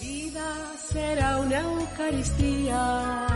vida 0.00 0.72
será 0.76 1.38
una 1.38 1.60
Eucaristía. 1.60 3.26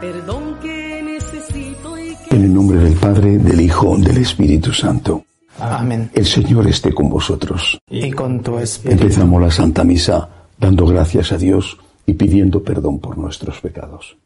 Perdón 0.00 0.58
que 0.60 1.02
necesito 1.02 1.98
y 1.98 2.14
que 2.16 2.36
En 2.36 2.44
el 2.44 2.54
nombre 2.54 2.78
del 2.78 2.94
Padre, 2.94 3.38
del 3.38 3.60
Hijo, 3.60 3.96
del 3.96 4.18
Espíritu 4.18 4.72
Santo. 4.72 5.24
Amén. 5.58 6.10
El 6.12 6.26
Señor 6.26 6.66
esté 6.66 6.92
con 6.92 7.08
vosotros. 7.08 7.78
Y 7.90 8.10
con 8.12 8.42
tu 8.42 8.58
espíritu. 8.58 9.02
Empezamos 9.02 9.40
la 9.40 9.50
Santa 9.50 9.84
Misa 9.84 10.28
dando 10.58 10.86
gracias 10.86 11.32
a 11.32 11.38
Dios 11.38 11.78
y 12.04 12.12
pidiendo 12.12 12.62
perdón 12.62 13.00
por 13.00 13.16
nuestros 13.16 13.60
pecados. 13.60 14.16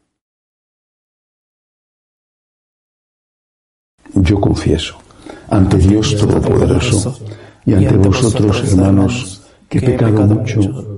Yo 4.13 4.41
confieso 4.41 4.97
ante 5.49 5.77
Dios 5.77 6.17
Todopoderoso 6.17 7.17
y 7.65 7.73
ante 7.73 7.95
vosotros, 7.95 8.63
hermanos, 8.69 9.41
que 9.69 9.77
he 9.77 9.81
pecado 9.81 10.25
mucho 10.25 10.90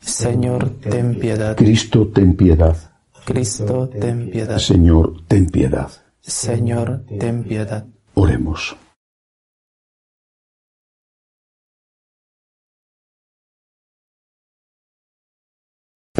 Señor, 0.00 0.70
ten 0.80 1.18
piedad. 1.18 1.56
Cristo, 1.56 2.08
ten 2.08 2.36
piedad. 2.36 2.76
Cristo, 3.24 3.88
ten 3.88 4.30
piedad. 4.30 4.58
Señor, 4.58 5.22
ten 5.26 5.46
piedad. 5.46 5.90
Señor, 6.20 7.04
ten 7.18 7.44
piedad. 7.44 7.86
Oremos. 8.14 8.76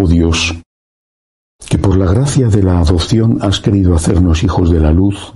Oh 0.00 0.06
Dios, 0.06 0.54
que 1.68 1.76
por 1.76 1.96
la 1.96 2.06
gracia 2.06 2.46
de 2.46 2.62
la 2.62 2.78
adopción 2.78 3.38
has 3.42 3.58
querido 3.58 3.96
hacernos 3.96 4.44
hijos 4.44 4.70
de 4.70 4.78
la 4.78 4.92
luz, 4.92 5.32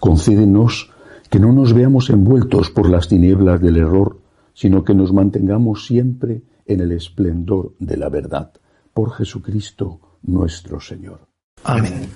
concédenos 0.00 0.90
que 1.30 1.40
no 1.40 1.52
nos 1.52 1.72
veamos 1.72 2.10
envueltos 2.10 2.68
por 2.70 2.90
las 2.90 3.08
tinieblas 3.08 3.60
del 3.62 3.78
error, 3.78 4.18
sino 4.56 4.84
que 4.84 4.94
nos 4.94 5.12
mantengamos 5.12 5.84
siempre 5.84 6.40
en 6.64 6.80
el 6.80 6.92
esplendor 6.92 7.74
de 7.78 7.98
la 7.98 8.08
verdad. 8.08 8.52
Por 8.94 9.12
Jesucristo 9.12 10.00
nuestro 10.22 10.80
Señor. 10.80 11.28
Amén. 11.62 12.08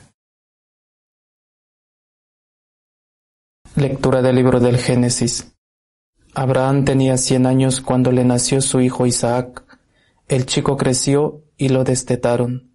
Lectura 3.76 4.22
del 4.22 4.36
libro 4.36 4.58
del 4.58 4.78
Génesis. 4.78 5.54
Abraham 6.32 6.86
tenía 6.86 7.18
cien 7.18 7.44
años 7.44 7.82
cuando 7.82 8.10
le 8.10 8.24
nació 8.24 8.62
su 8.62 8.80
hijo 8.80 9.04
Isaac. 9.04 9.62
El 10.26 10.46
chico 10.46 10.78
creció 10.78 11.44
y 11.58 11.68
lo 11.68 11.84
destetaron. 11.84 12.72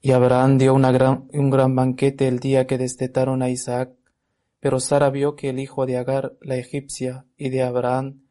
Y 0.00 0.12
Abraham 0.12 0.56
dio 0.56 0.72
una 0.72 0.90
gran, 0.90 1.28
un 1.34 1.50
gran 1.50 1.76
banquete 1.76 2.28
el 2.28 2.38
día 2.38 2.66
que 2.66 2.78
destetaron 2.78 3.42
a 3.42 3.50
Isaac. 3.50 3.92
Pero 4.58 4.80
Sara 4.80 5.10
vio 5.10 5.36
que 5.36 5.50
el 5.50 5.58
hijo 5.58 5.84
de 5.84 5.98
Agar, 5.98 6.32
la 6.40 6.56
egipcia, 6.56 7.26
y 7.36 7.50
de 7.50 7.62
Abraham, 7.62 8.21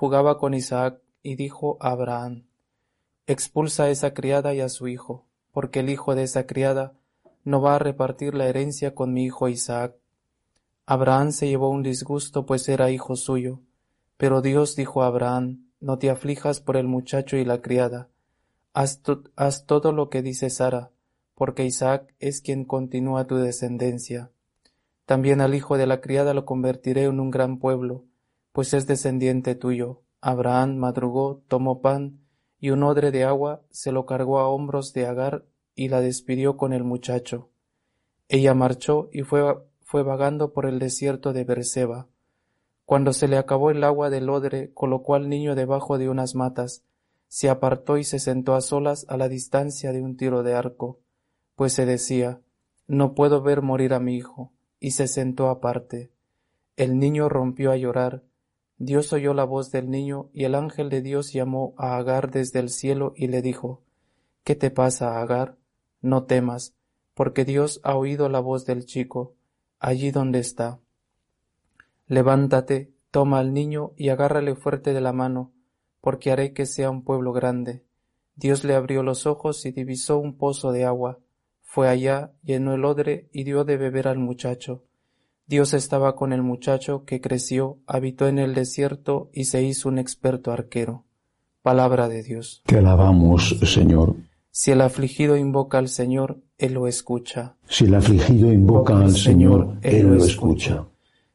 jugaba 0.00 0.38
con 0.38 0.54
Isaac, 0.54 0.98
y 1.22 1.34
dijo 1.34 1.76
a 1.78 1.90
Abraham, 1.90 2.44
Expulsa 3.26 3.82
a 3.82 3.90
esa 3.90 4.14
criada 4.14 4.54
y 4.54 4.60
a 4.60 4.70
su 4.70 4.88
hijo, 4.88 5.26
porque 5.52 5.80
el 5.80 5.90
hijo 5.90 6.14
de 6.14 6.22
esa 6.22 6.46
criada 6.46 6.94
no 7.44 7.60
va 7.60 7.76
a 7.76 7.78
repartir 7.78 8.34
la 8.34 8.46
herencia 8.46 8.94
con 8.94 9.12
mi 9.12 9.24
hijo 9.24 9.50
Isaac. 9.50 9.94
Abraham 10.86 11.32
se 11.32 11.48
llevó 11.48 11.68
un 11.68 11.82
disgusto, 11.82 12.46
pues 12.46 12.66
era 12.70 12.90
hijo 12.90 13.14
suyo. 13.14 13.60
Pero 14.16 14.40
Dios 14.40 14.74
dijo 14.74 15.02
a 15.02 15.08
Abraham, 15.08 15.66
No 15.80 15.98
te 15.98 16.08
aflijas 16.08 16.62
por 16.62 16.78
el 16.78 16.88
muchacho 16.88 17.36
y 17.36 17.44
la 17.44 17.60
criada. 17.60 18.08
Haz 18.72 19.02
todo 19.66 19.92
lo 19.92 20.08
que 20.08 20.22
dice 20.22 20.48
Sara, 20.48 20.92
porque 21.34 21.66
Isaac 21.66 22.14
es 22.20 22.40
quien 22.40 22.64
continúa 22.64 23.26
tu 23.26 23.36
descendencia. 23.36 24.30
También 25.04 25.42
al 25.42 25.54
hijo 25.54 25.76
de 25.76 25.86
la 25.86 26.00
criada 26.00 26.32
lo 26.32 26.46
convertiré 26.46 27.04
en 27.04 27.20
un 27.20 27.30
gran 27.30 27.58
pueblo, 27.58 28.06
pues 28.52 28.74
es 28.74 28.86
descendiente 28.86 29.54
tuyo. 29.54 30.02
Abraham 30.20 30.76
madrugó, 30.76 31.42
tomó 31.48 31.80
pan 31.80 32.20
y 32.60 32.70
un 32.70 32.82
odre 32.82 33.10
de 33.10 33.24
agua, 33.24 33.62
se 33.70 33.90
lo 33.90 34.04
cargó 34.04 34.38
a 34.38 34.48
hombros 34.48 34.92
de 34.92 35.06
Agar 35.06 35.44
y 35.74 35.88
la 35.88 36.00
despidió 36.00 36.56
con 36.56 36.72
el 36.72 36.84
muchacho. 36.84 37.48
Ella 38.28 38.54
marchó 38.54 39.08
y 39.12 39.22
fue, 39.22 39.42
fue 39.80 40.02
vagando 40.02 40.52
por 40.52 40.66
el 40.66 40.78
desierto 40.78 41.32
de 41.32 41.44
Berseba. 41.44 42.06
Cuando 42.84 43.12
se 43.12 43.28
le 43.28 43.38
acabó 43.38 43.70
el 43.70 43.82
agua 43.82 44.10
del 44.10 44.28
odre, 44.28 44.72
colocó 44.74 45.14
al 45.14 45.28
niño 45.28 45.54
debajo 45.54 45.96
de 45.96 46.08
unas 46.08 46.34
matas, 46.34 46.84
se 47.28 47.48
apartó 47.48 47.96
y 47.96 48.04
se 48.04 48.18
sentó 48.18 48.54
a 48.54 48.60
solas 48.60 49.06
a 49.08 49.16
la 49.16 49.28
distancia 49.28 49.92
de 49.92 50.02
un 50.02 50.16
tiro 50.16 50.42
de 50.42 50.54
arco, 50.54 50.98
pues 51.54 51.72
se 51.72 51.86
decía, 51.86 52.40
no 52.88 53.14
puedo 53.14 53.40
ver 53.40 53.62
morir 53.62 53.94
a 53.94 54.00
mi 54.00 54.16
hijo, 54.16 54.52
y 54.80 54.90
se 54.90 55.06
sentó 55.06 55.48
aparte. 55.48 56.10
El 56.76 56.98
niño 56.98 57.28
rompió 57.28 57.70
a 57.70 57.76
llorar. 57.76 58.24
Dios 58.82 59.12
oyó 59.12 59.34
la 59.34 59.44
voz 59.44 59.70
del 59.70 59.90
niño, 59.90 60.30
y 60.32 60.44
el 60.44 60.54
ángel 60.54 60.88
de 60.88 61.02
Dios 61.02 61.34
llamó 61.34 61.74
a 61.76 61.98
Agar 61.98 62.30
desde 62.30 62.60
el 62.60 62.70
cielo 62.70 63.12
y 63.14 63.26
le 63.26 63.42
dijo, 63.42 63.82
¿Qué 64.42 64.54
te 64.54 64.70
pasa, 64.70 65.20
Agar? 65.20 65.58
No 66.00 66.24
temas, 66.24 66.74
porque 67.12 67.44
Dios 67.44 67.82
ha 67.84 67.94
oído 67.94 68.30
la 68.30 68.40
voz 68.40 68.64
del 68.64 68.86
chico, 68.86 69.34
allí 69.80 70.12
donde 70.12 70.38
está. 70.38 70.80
Levántate, 72.06 72.94
toma 73.10 73.40
al 73.40 73.52
niño 73.52 73.92
y 73.98 74.08
agárrale 74.08 74.54
fuerte 74.54 74.94
de 74.94 75.02
la 75.02 75.12
mano, 75.12 75.52
porque 76.00 76.32
haré 76.32 76.54
que 76.54 76.64
sea 76.64 76.88
un 76.88 77.04
pueblo 77.04 77.34
grande. 77.34 77.84
Dios 78.34 78.64
le 78.64 78.74
abrió 78.74 79.02
los 79.02 79.26
ojos 79.26 79.66
y 79.66 79.72
divisó 79.72 80.16
un 80.16 80.38
pozo 80.38 80.72
de 80.72 80.86
agua. 80.86 81.18
Fue 81.60 81.86
allá, 81.86 82.32
llenó 82.42 82.72
el 82.72 82.86
odre 82.86 83.28
y 83.30 83.44
dio 83.44 83.64
de 83.64 83.76
beber 83.76 84.08
al 84.08 84.18
muchacho. 84.18 84.84
Dios 85.50 85.74
estaba 85.74 86.14
con 86.14 86.32
el 86.32 86.42
muchacho 86.42 87.04
que 87.04 87.20
creció, 87.20 87.80
habitó 87.88 88.28
en 88.28 88.38
el 88.38 88.54
desierto 88.54 89.30
y 89.32 89.46
se 89.46 89.64
hizo 89.64 89.88
un 89.88 89.98
experto 89.98 90.52
arquero. 90.52 91.06
Palabra 91.60 92.08
de 92.08 92.22
Dios. 92.22 92.62
Te 92.66 92.78
alabamos, 92.78 93.58
Señor. 93.64 94.14
Si 94.52 94.70
el 94.70 94.80
afligido 94.80 95.36
invoca 95.36 95.78
al 95.78 95.88
Señor, 95.88 96.38
Él 96.56 96.74
lo 96.74 96.86
escucha. 96.86 97.56
Si 97.68 97.86
el 97.86 97.96
afligido 97.96 98.52
invoca 98.52 98.96
al 98.96 99.10
Señor, 99.10 99.76
Él 99.82 100.06
lo 100.06 100.24
escucha. 100.24 100.86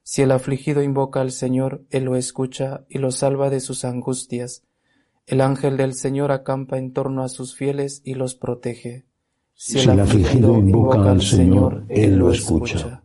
Si 0.02 0.22
el 0.22 0.32
afligido 0.32 0.82
invoca 0.82 1.20
al 1.20 1.32
Señor, 1.34 1.84
Él 1.90 2.06
lo 2.06 2.16
escucha 2.16 2.86
y 2.88 3.00
lo 3.00 3.12
salva 3.12 3.50
de 3.50 3.60
sus 3.60 3.84
angustias. 3.84 4.64
El 5.28 5.42
ángel 5.42 5.76
del 5.76 5.94
Señor 5.94 6.32
acampa 6.32 6.78
en 6.78 6.94
torno 6.94 7.22
a 7.22 7.28
sus 7.28 7.54
fieles 7.54 8.02
y 8.06 8.14
los 8.14 8.34
protege. 8.36 9.04
Si 9.56 9.78
el 9.80 10.00
afligido 10.00 10.58
invoca 10.58 11.12
al 11.12 11.22
Señor, 11.22 11.84
Él 11.90 12.16
lo 12.16 12.32
escucha. 12.32 13.02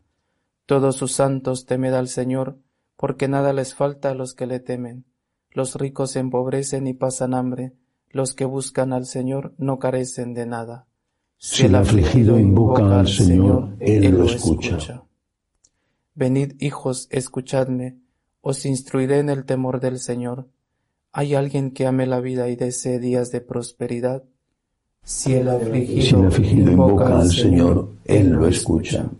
Todos 0.71 0.95
sus 0.95 1.11
santos 1.11 1.67
temed 1.67 1.95
al 1.95 2.07
Señor, 2.07 2.57
porque 2.97 3.27
nada 3.27 3.53
les 3.53 3.75
falta 3.75 4.11
a 4.11 4.15
los 4.15 4.35
que 4.35 4.47
le 4.47 4.61
temen. 4.61 5.05
Los 5.51 5.75
ricos 5.75 6.13
se 6.13 6.21
empobrecen 6.21 6.87
y 6.87 6.95
pasan 6.95 7.35
hambre, 7.35 7.73
los 8.09 8.35
que 8.35 8.45
buscan 8.45 8.93
al 8.93 9.05
Señor 9.05 9.53
no 9.59 9.81
carecen 9.81 10.33
de 10.33 10.47
nada. 10.47 10.87
Si 11.39 11.67
el 11.67 11.75
afligido 11.75 12.39
invoca 12.39 13.01
al 13.01 13.09
Señor, 13.09 13.75
Él 13.81 14.13
lo 14.13 14.27
escucha. 14.27 15.03
Venid, 16.15 16.53
hijos, 16.61 17.09
escuchadme, 17.11 17.99
os 18.41 18.65
instruiré 18.65 19.19
en 19.19 19.29
el 19.29 19.47
temor 19.47 19.81
del 19.81 19.99
Señor. 19.99 20.47
¿Hay 21.11 21.35
alguien 21.35 21.73
que 21.73 21.89
ame 21.89 22.07
la 22.07 22.21
vida 22.21 22.49
y 22.49 22.55
desee 22.55 23.01
días 23.01 23.33
de 23.33 23.41
prosperidad? 23.41 24.23
Si 25.03 25.35
el 25.35 25.49
afligido, 25.49 26.03
Si 26.03 26.15
el 26.15 26.27
afligido 26.27 26.71
invoca 26.71 27.19
al 27.19 27.29
Señor, 27.29 27.91
Él 28.05 28.29
lo 28.29 28.47
escucha. 28.47 29.11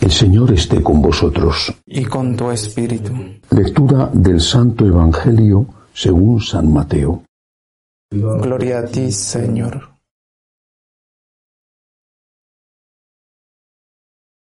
El 0.00 0.10
Señor 0.10 0.50
esté 0.52 0.82
con 0.82 1.02
vosotros. 1.02 1.74
y 1.86 2.04
con 2.04 2.34
tu 2.34 2.50
espíritu. 2.50 3.12
Lectura 3.50 4.10
del 4.12 4.40
Santo 4.40 4.86
Evangelio 4.86 5.66
según 5.92 6.40
San 6.40 6.72
Mateo. 6.72 7.22
Gloria 8.10 8.80
a 8.80 8.84
ti, 8.86 9.12
Señor. 9.12 9.90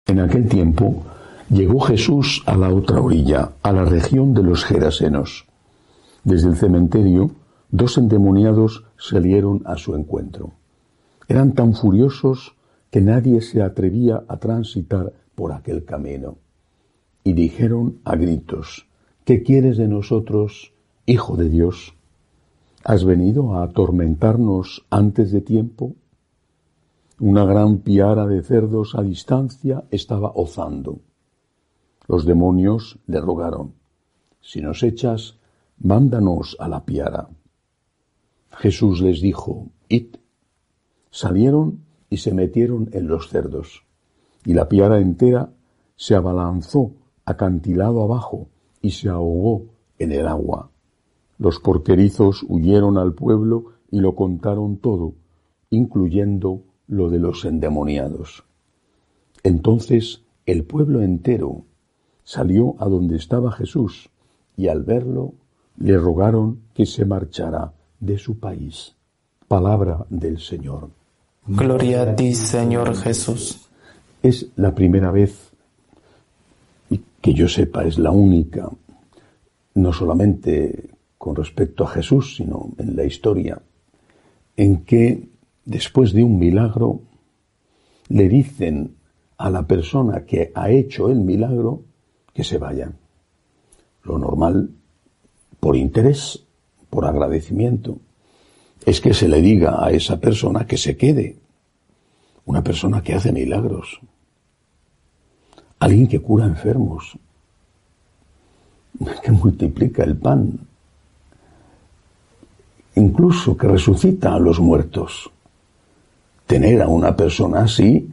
En 0.08 0.20
aquel 0.22 0.48
tiempo 0.48 1.04
llegó 1.50 1.82
Jesús 1.82 2.42
a 2.46 2.56
la 2.56 2.70
otra 2.74 3.02
orilla, 3.02 3.52
a 3.62 3.72
la 3.74 3.84
región 3.86 4.34
de 4.34 4.44
los 4.44 4.64
Gerasenos. 4.64 5.46
Desde 6.24 6.48
el 6.48 6.56
cementerio, 6.56 7.32
dos 7.70 7.98
endemoniados 7.98 8.86
salieron 8.98 9.62
a 9.66 9.76
su 9.76 9.94
encuentro. 9.96 10.54
Eran 11.28 11.54
tan 11.54 11.76
furiosos 11.76 12.56
que 12.90 13.02
nadie 13.02 13.42
se 13.42 13.62
atrevía 13.62 14.24
a 14.28 14.38
transitar 14.38 15.14
por 15.40 15.54
aquel 15.54 15.86
camino. 15.86 16.36
y 17.24 17.32
dijeron 17.32 18.00
a 18.04 18.18
gritos, 18.18 18.88
¿qué 19.24 19.42
quieres 19.42 19.78
de 19.78 19.88
nosotros, 19.88 20.74
Hijo 21.06 21.38
de 21.38 21.48
Dios? 21.48 21.94
¿Has 22.84 23.06
venido 23.06 23.54
a 23.54 23.64
atormentarnos 23.64 24.86
antes 24.90 25.32
de 25.32 25.40
tiempo? 25.40 25.96
Una 27.22 27.46
gran 27.46 27.78
piara 27.78 28.28
de 28.28 28.42
cerdos 28.44 28.96
a 28.96 29.02
distancia 29.02 29.86
estaba 29.92 30.34
ozando. 30.36 31.00
Los 32.06 32.26
demonios 32.26 33.00
le 33.08 33.22
rogaron, 33.22 33.76
si 34.42 34.60
nos 34.62 34.84
echas, 34.84 35.38
mándanos 35.80 36.58
a 36.60 36.68
la 36.68 36.84
piara. 36.84 37.30
Jesús 38.52 39.02
les 39.02 39.22
dijo, 39.22 39.70
id. 39.88 40.18
Salieron 41.12 41.86
y 42.10 42.18
se 42.18 42.34
metieron 42.34 42.90
en 42.92 43.08
los 43.08 43.30
cerdos, 43.30 43.89
y 44.46 44.54
la 44.54 44.68
piara 44.68 45.00
entera 45.00 45.50
se 45.96 46.16
abalanzó 46.16 46.92
acantilado 47.26 48.04
abajo 48.04 48.48
y 48.82 48.92
se 48.92 49.10
ahogó 49.10 49.66
en 49.98 50.12
el 50.12 50.28
agua. 50.28 50.70
Los 51.38 51.60
porquerizos 51.60 52.46
huyeron 52.48 52.98
al 52.98 53.14
pueblo 53.14 53.74
y 53.92 54.00
lo 54.00 54.16
contaron 54.16 54.78
todo, 54.78 55.14
incluyendo 55.70 56.62
lo 56.88 57.10
de 57.10 57.20
los 57.20 57.46
endemoniados. 57.46 58.44
Entonces 59.44 60.24
el 60.46 60.64
pueblo 60.64 61.02
entero 61.02 61.64
salió 62.24 62.76
a 62.80 62.88
donde 62.88 63.16
estaba 63.16 63.52
Jesús 63.52 64.10
y 64.58 64.68
al 64.68 64.84
verlo 64.84 65.34
le 65.78 65.98
rogaron 65.98 66.62
que 66.74 66.86
se 66.86 67.06
marchara 67.06 67.74
de 68.00 68.18
su 68.18 68.40
país. 68.40 68.96
Palabra 69.48 70.06
del 70.10 70.40
Señor. 70.40 70.90
Gloria 71.48 72.04
a 72.04 72.16
ti, 72.16 72.36
Señor 72.36 72.96
Jesús. 72.96 73.69
Es 74.22 74.48
la 74.56 74.76
primera 74.76 75.12
vez, 75.12 75.52
y 76.90 77.02
que 77.22 77.34
yo 77.34 77.48
sepa, 77.48 77.86
es 77.86 77.98
la 77.98 78.12
única, 78.12 78.70
no 79.76 79.94
solamente 79.94 80.90
con 81.18 81.36
respecto 81.36 81.84
a 81.84 81.88
Jesús, 81.88 82.36
sino 82.36 82.72
en 82.78 82.96
la 82.96 83.04
historia, 83.04 83.62
en 84.58 84.84
que 84.84 85.30
después 85.66 86.14
de 86.14 86.24
un 86.24 86.40
milagro 86.40 87.02
le 88.10 88.28
dicen 88.28 88.96
a 89.38 89.50
la 89.50 89.68
persona 89.68 90.26
que 90.26 90.52
ha 90.54 90.70
hecho 90.70 91.10
el 91.10 91.20
milagro 91.20 91.84
que 92.34 92.44
se 92.44 92.58
vaya. 92.58 92.92
Lo 94.04 94.18
normal, 94.18 94.72
por 95.60 95.76
interés, 95.76 96.44
por 96.90 97.06
agradecimiento, 97.06 98.00
es 98.86 99.02
que 99.02 99.14
se 99.14 99.28
le 99.28 99.42
diga 99.42 99.86
a 99.86 99.92
esa 99.92 100.20
persona 100.20 100.66
que 100.66 100.78
se 100.78 100.98
quede. 100.98 101.38
Una 102.50 102.64
persona 102.64 103.04
que 103.04 103.14
hace 103.14 103.32
milagros. 103.32 104.00
Alguien 105.78 106.08
que 106.08 106.20
cura 106.20 106.46
enfermos. 106.46 107.16
Que 109.24 109.32
multiplica 109.32 110.04
el 110.04 110.18
pan. 110.18 110.60
Incluso 112.96 113.56
que 113.56 113.68
resucita 113.68 114.34
a 114.34 114.40
los 114.40 114.60
muertos. 114.60 115.30
Tener 116.48 116.82
a 116.82 116.88
una 116.88 117.16
persona 117.16 117.60
así 117.62 118.10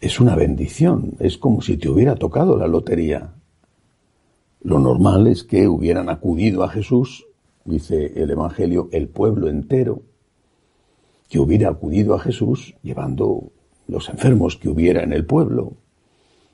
es 0.00 0.18
una 0.18 0.34
bendición. 0.34 1.12
Es 1.20 1.38
como 1.38 1.62
si 1.62 1.76
te 1.76 1.88
hubiera 1.88 2.16
tocado 2.16 2.58
la 2.58 2.66
lotería. 2.66 3.30
Lo 4.62 4.80
normal 4.80 5.28
es 5.28 5.44
que 5.44 5.68
hubieran 5.68 6.08
acudido 6.08 6.64
a 6.64 6.68
Jesús 6.68 7.24
dice 7.64 8.20
el 8.20 8.30
Evangelio, 8.30 8.88
el 8.90 9.06
pueblo 9.06 9.48
entero 9.48 10.02
que 11.28 11.38
hubiera 11.38 11.68
acudido 11.68 12.16
a 12.16 12.18
Jesús 12.18 12.74
llevando 12.82 13.52
los 13.90 14.08
enfermos 14.08 14.56
que 14.56 14.68
hubiera 14.68 15.02
en 15.02 15.12
el 15.12 15.26
pueblo 15.26 15.74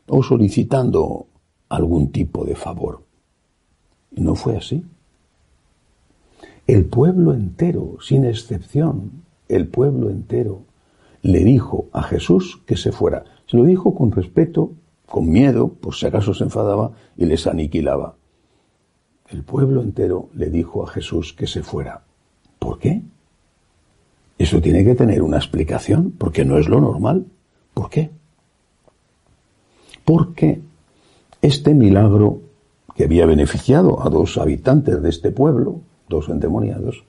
o 0.09 0.23
solicitando 0.23 1.27
algún 1.69 2.11
tipo 2.11 2.45
de 2.45 2.55
favor. 2.55 3.03
Y 4.13 4.21
no 4.21 4.35
fue 4.35 4.57
así. 4.57 4.85
El 6.67 6.87
pueblo 6.87 7.35
entero, 7.35 7.97
sin 8.01 8.25
excepción, 8.25 9.23
el 9.49 9.69
pueblo 9.69 10.11
entero, 10.11 10.63
le 11.23 11.45
dijo 11.45 11.87
a 11.93 12.03
Jesús 12.03 12.61
que 12.67 12.77
se 12.77 12.93
fuera. 12.93 13.25
Se 13.47 13.57
lo 13.57 13.65
dijo 13.65 13.95
con 13.95 14.11
respeto, 14.13 14.73
con 15.07 15.29
miedo, 15.29 15.69
por 15.69 15.95
si 15.95 16.07
acaso 16.07 16.35
se 16.35 16.45
enfadaba 16.45 16.93
y 17.17 17.27
les 17.27 17.47
aniquilaba. 17.47 18.17
El 19.29 19.43
pueblo 19.43 19.83
entero 19.83 20.29
le 20.35 20.51
dijo 20.51 20.85
a 20.85 20.89
Jesús 20.89 21.33
que 21.33 21.47
se 21.47 21.63
fuera. 21.63 22.05
¿Por 22.59 22.79
qué? 22.79 23.03
Eso 24.39 24.61
tiene 24.61 24.85
que 24.85 24.95
tener 24.95 25.23
una 25.23 25.39
explicación, 25.39 26.13
porque 26.17 26.45
no 26.45 26.59
es 26.59 26.69
lo 26.69 26.81
normal. 26.81 27.27
¿Por 27.73 27.91
qué? 27.91 28.11
Porque 30.05 30.61
este 31.43 31.75
milagro 31.75 32.41
que 32.95 33.05
había 33.05 33.27
beneficiado 33.27 34.03
a 34.03 34.11
dos 34.11 34.39
habitantes 34.39 35.03
de 35.03 35.09
este 35.09 35.31
pueblo, 35.31 35.81
dos 36.09 36.29
endemoniados, 36.29 37.05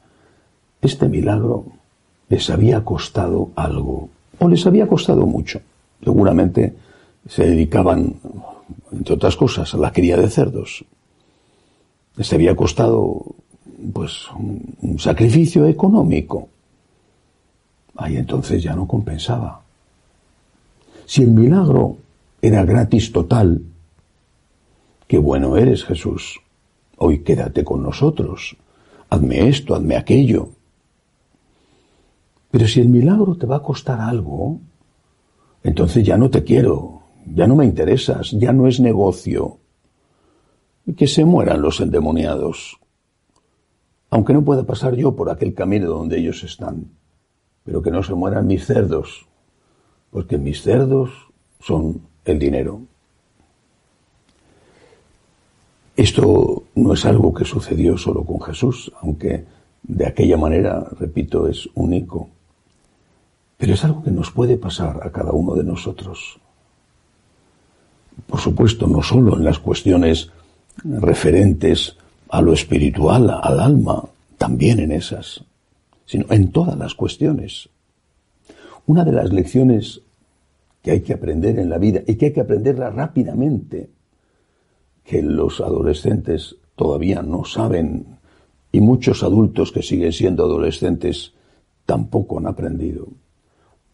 este 0.82 1.08
milagro 1.08 1.66
les 2.30 2.50
había 2.50 2.84
costado 2.84 3.52
algo, 3.56 4.10
o 4.40 4.48
les 4.48 4.66
había 4.66 4.88
costado 4.88 5.26
mucho. 5.26 5.62
Seguramente 6.04 6.76
se 7.28 7.46
dedicaban, 7.46 8.16
entre 8.92 9.16
otras 9.16 9.36
cosas, 9.36 9.74
a 9.74 9.78
la 9.78 9.92
cría 9.92 10.18
de 10.18 10.30
cerdos, 10.30 10.86
les 12.16 12.34
había 12.34 12.56
costado 12.56 13.24
pues 13.94 14.28
un 14.34 14.98
sacrificio 14.98 15.66
económico. 15.68 16.50
Ahí 17.98 18.18
entonces 18.18 18.62
ya 18.62 18.76
no 18.76 18.88
compensaba. 18.88 19.62
Si 21.06 21.24
el 21.24 21.32
milagro 21.32 21.98
era 22.42 22.64
gratis 22.64 23.12
total, 23.12 23.64
qué 25.08 25.18
bueno 25.18 25.58
eres 25.58 25.84
Jesús. 25.84 26.40
Hoy 26.98 27.20
quédate 27.20 27.64
con 27.64 27.82
nosotros. 27.82 28.56
Hazme 29.10 29.48
esto, 29.50 29.76
hazme 29.76 29.96
aquello. 29.96 30.50
Pero 32.52 32.68
si 32.68 32.80
el 32.80 32.90
milagro 32.90 33.36
te 33.36 33.46
va 33.46 33.58
a 33.58 33.64
costar 33.64 34.00
algo, 34.00 34.60
entonces 35.64 36.06
ya 36.06 36.18
no 36.18 36.30
te 36.30 36.44
quiero, 36.44 37.02
ya 37.26 37.48
no 37.48 37.56
me 37.56 37.66
interesas, 37.66 38.32
ya 38.32 38.54
no 38.54 38.68
es 38.68 38.80
negocio 38.80 39.58
y 40.86 40.94
que 40.94 41.08
se 41.08 41.26
mueran 41.26 41.62
los 41.62 41.82
endemoniados. 41.82 42.78
Aunque 44.10 44.34
no 44.34 44.44
pueda 44.44 44.64
pasar 44.64 44.96
yo 44.96 45.16
por 45.16 45.30
aquel 45.30 45.54
camino 45.54 45.90
donde 45.90 46.20
ellos 46.20 46.44
están, 46.44 46.92
pero 47.68 47.82
que 47.82 47.92
no 47.92 48.02
se 48.02 48.14
mueran 48.14 48.48
mis 48.48 48.66
cerdos, 48.66 49.26
porque 50.10 50.38
mis 50.38 50.62
cerdos 50.62 51.10
son 51.60 52.00
el 52.24 52.40
dinero. 52.40 52.80
Esto 55.98 56.64
no 56.76 56.94
es 56.94 57.06
algo 57.06 57.34
que 57.34 57.44
sucedió 57.44 57.98
solo 57.98 58.24
con 58.24 58.40
Jesús, 58.40 58.90
aunque 59.02 59.44
de 59.84 60.08
aquella 60.08 60.38
manera, 60.38 60.88
repito, 60.98 61.46
es 61.50 61.68
único. 61.76 62.30
Pero 63.58 63.74
es 63.74 63.84
algo 63.84 64.02
que 64.02 64.12
nos 64.12 64.32
puede 64.32 64.56
pasar 64.56 65.02
a 65.06 65.12
cada 65.12 65.34
uno 65.34 65.54
de 65.54 65.66
nosotros. 65.66 66.40
Por 68.28 68.40
supuesto, 68.40 68.88
no 68.88 69.04
solo 69.04 69.36
en 69.36 69.44
las 69.44 69.60
cuestiones 69.60 70.32
referentes 70.86 71.98
a 72.30 72.40
lo 72.42 72.54
espiritual, 72.54 73.30
al 73.30 73.60
alma, 73.60 74.06
también 74.38 74.80
en 74.80 74.94
esas, 74.94 75.44
sino 76.08 76.26
en 76.32 76.52
todas 76.52 76.76
las 76.78 76.96
cuestiones. 76.96 77.70
Una 78.88 79.04
de 79.04 79.12
las 79.12 79.32
lecciones 79.32 80.02
que 80.82 80.92
hay 80.92 81.02
que 81.02 81.14
aprender 81.14 81.60
en 81.60 81.70
la 81.70 81.78
vida 81.78 82.02
y 82.08 82.16
que 82.16 82.28
hay 82.28 82.34
que 82.34 82.42
aprenderla 82.42 82.90
rápidamente, 82.90 83.90
que 85.04 85.22
los 85.22 85.62
adolescentes 85.62 86.56
todavía 86.76 87.22
no 87.22 87.44
saben 87.44 88.18
y 88.72 88.80
muchos 88.80 89.22
adultos 89.22 89.72
que 89.72 89.84
siguen 89.84 90.14
siendo 90.14 90.46
adolescentes 90.46 91.34
tampoco 91.86 92.38
han 92.38 92.48
aprendido. 92.48 93.08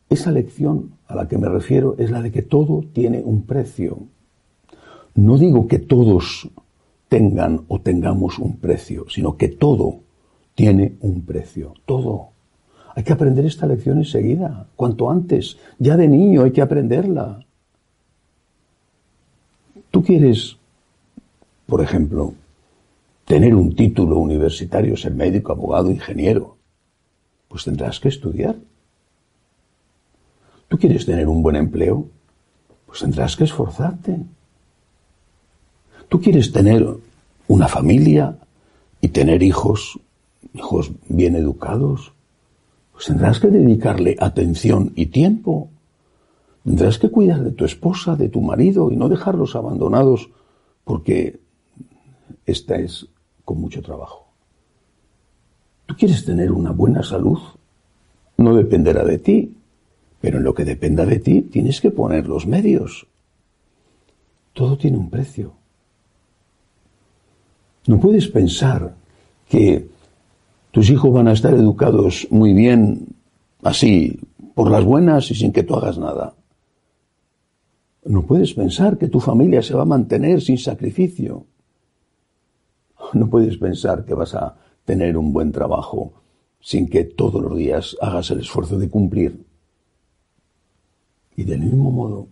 Esa 0.10 0.32
lección 0.32 0.92
a 1.08 1.16
la 1.16 1.28
que 1.28 1.40
me 1.40 1.50
refiero 1.50 1.96
es 1.98 2.12
la 2.12 2.22
de 2.22 2.32
que 2.32 2.44
todo 2.44 2.84
tiene 2.94 3.24
un 3.24 3.48
precio. 3.48 3.98
No 5.16 5.40
digo 5.40 5.68
que 5.68 5.80
todos 5.80 6.48
tengan 7.10 7.66
o 7.68 7.82
tengamos 7.82 8.38
un 8.38 8.58
precio, 8.58 9.06
sino 9.10 9.36
que 9.36 9.48
todo 9.48 10.03
tiene 10.56 10.96
un 11.02 11.26
precio, 11.26 11.74
todo. 11.86 12.30
Hay 12.96 13.04
que 13.04 13.14
aprender 13.14 13.46
esta 13.46 13.66
lección 13.66 13.98
enseguida, 13.98 14.68
cuanto 14.76 15.10
antes, 15.10 15.58
ya 15.80 15.98
de 15.98 16.08
niño 16.08 16.44
hay 16.44 16.52
que 16.52 16.62
aprenderla. 16.62 17.40
Tú 19.90 20.04
quieres, 20.04 20.58
por 21.66 21.82
ejemplo, 21.82 22.34
tener 23.26 23.56
un 23.56 23.76
título 23.76 24.18
universitario, 24.18 24.96
ser 24.96 25.14
médico, 25.14 25.52
abogado, 25.52 25.90
ingeniero, 25.90 26.58
pues 27.48 27.64
tendrás 27.64 28.00
que 28.00 28.10
estudiar. 28.10 28.56
Tú 30.68 30.78
quieres 30.78 31.06
tener 31.06 31.28
un 31.28 31.42
buen 31.42 31.56
empleo, 31.56 32.08
pues 32.86 33.00
tendrás 33.00 33.36
que 33.36 33.44
esforzarte. 33.44 34.20
Tú 36.10 36.22
quieres 36.22 36.52
tener 36.52 36.86
una 37.48 37.68
familia 37.68 38.38
y 39.02 39.10
tener 39.10 39.42
hijos, 39.42 40.00
hijos 40.54 40.92
bien 41.08 41.36
educados, 41.36 42.14
pues 42.92 43.06
tendrás 43.06 43.40
que 43.40 43.48
dedicarle 43.48 44.16
atención 44.20 44.94
y 44.96 45.08
tiempo. 45.08 45.70
Tendrás 46.64 46.98
que 46.98 47.10
cuidar 47.10 47.44
de 47.44 47.52
tu 47.52 47.66
esposa, 47.66 48.16
de 48.16 48.30
tu 48.30 48.42
marido 48.42 48.92
y 48.92 48.96
no 48.96 49.10
dejarlos 49.10 49.56
abandonados 49.56 50.30
porque 50.84 51.40
esta 52.46 52.76
es 52.76 53.08
con 53.44 53.60
mucho 53.60 53.82
trabajo. 53.82 54.28
Tú 55.86 55.96
quieres 55.96 56.24
tener 56.24 56.52
una 56.52 56.72
buena 56.72 57.04
salud, 57.04 57.40
no 58.38 58.56
dependerá 58.56 59.04
de 59.04 59.18
ti, 59.20 59.58
pero 60.22 60.38
en 60.38 60.44
lo 60.44 60.54
que 60.54 60.64
dependa 60.64 61.06
de 61.06 61.20
ti 61.20 61.42
tienes 61.42 61.82
que 61.82 61.92
poner 61.92 62.28
los 62.28 62.48
medios. 62.48 63.08
Todo 64.54 64.78
tiene 64.78 64.98
un 64.98 65.10
precio. 65.10 65.54
No 67.88 68.00
puedes 68.00 68.28
pensar 68.30 68.96
que 69.50 69.90
tus 70.74 70.90
hijos 70.90 71.14
van 71.14 71.28
a 71.28 71.34
estar 71.34 71.54
educados 71.54 72.28
muy 72.32 72.52
bien 72.52 73.16
así, 73.62 74.20
por 74.56 74.72
las 74.72 74.84
buenas 74.84 75.30
y 75.30 75.36
sin 75.36 75.54
que 75.54 75.62
tú 75.62 75.76
hagas 75.76 76.00
nada. 76.00 76.34
No 78.06 78.24
puedes 78.24 78.56
pensar 78.56 78.98
que 78.98 79.08
tu 79.08 79.20
familia 79.20 79.62
se 79.62 79.76
va 79.76 79.84
a 79.84 79.86
mantener 79.86 80.42
sin 80.42 80.58
sacrificio. 80.58 81.46
No 83.14 83.30
puedes 83.30 83.56
pensar 83.58 84.04
que 84.04 84.16
vas 84.16 84.34
a 84.34 84.56
tener 84.84 85.16
un 85.16 85.32
buen 85.32 85.52
trabajo 85.52 86.14
sin 86.60 86.90
que 86.90 87.04
todos 87.04 87.40
los 87.40 87.56
días 87.56 87.96
hagas 88.02 88.32
el 88.32 88.40
esfuerzo 88.40 88.80
de 88.80 88.90
cumplir. 88.90 89.46
Y 91.36 91.44
del 91.44 91.60
mismo 91.60 91.92
modo, 91.92 92.30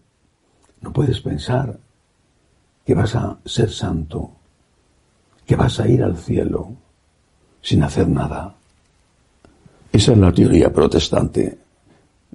no 0.82 0.92
puedes 0.92 1.22
pensar 1.22 1.80
que 2.84 2.96
vas 2.96 3.16
a 3.16 3.38
ser 3.46 3.70
santo, 3.70 4.32
que 5.46 5.56
vas 5.56 5.80
a 5.80 5.88
ir 5.88 6.02
al 6.02 6.18
cielo 6.18 6.76
sin 7.62 7.84
hacer 7.84 8.08
nada. 8.08 8.56
Esa 9.92 10.14
es 10.14 10.18
la 10.18 10.32
teoría 10.32 10.72
protestante, 10.72 11.58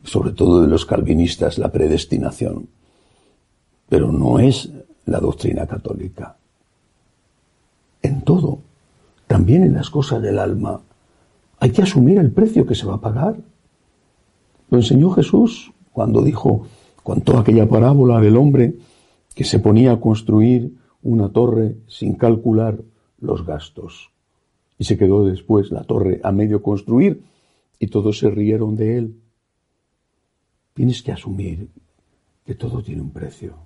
sobre 0.05 0.33
todo 0.33 0.61
de 0.63 0.69
los 0.69 0.85
calvinistas, 0.85 1.59
la 1.59 1.73
predestinación. 1.73 2.69
Pero 3.89 4.13
no 4.13 4.39
es 4.39 4.71
la 5.07 5.21
doctrina 5.21 5.67
católica. 5.67 6.37
En 8.03 8.23
todo, 8.23 8.61
también 9.27 9.63
en 9.63 9.75
las 9.75 9.91
cosas 9.91 10.23
del 10.23 10.39
alma, 10.39 10.81
hay 11.59 11.71
que 11.71 11.83
asumir 11.83 12.19
el 12.19 12.31
precio 12.31 12.67
que 12.67 12.75
se 12.75 12.87
va 12.87 12.95
a 12.95 13.01
pagar. 13.01 13.37
Lo 14.71 14.79
enseñó 14.79 15.11
Jesús 15.11 15.73
cuando 15.93 16.23
dijo, 16.23 16.67
contó 17.03 17.39
aquella 17.39 17.69
parábola 17.69 18.21
del 18.21 18.37
hombre 18.37 18.75
que 19.35 19.45
se 19.45 19.59
ponía 19.59 19.93
a 19.93 20.01
construir 20.01 20.75
una 21.03 21.31
torre 21.31 21.77
sin 21.87 22.15
calcular 22.15 22.79
los 23.21 23.47
gastos. 23.47 24.11
Y 24.79 24.85
se 24.85 24.99
quedó 24.99 25.25
después 25.25 25.71
la 25.71 25.85
torre 25.85 26.21
a 26.23 26.33
medio 26.33 26.63
construir 26.63 27.23
y 27.79 27.87
todos 27.89 28.19
se 28.19 28.31
rieron 28.31 28.77
de 28.77 28.99
él. 28.99 29.21
Tienes 30.75 31.03
que 31.03 31.13
asumir 31.13 31.69
que 32.45 32.55
todo 32.55 32.83
tiene 32.83 33.03
un 33.03 33.11
precio, 33.11 33.57